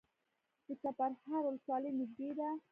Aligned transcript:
د 0.67 0.69
چپرهار 0.81 1.41
ولسوالۍ 1.45 1.91
نږدې 1.99 2.29
ده 2.37 2.49